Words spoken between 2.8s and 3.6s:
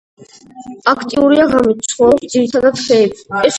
ხეებზე.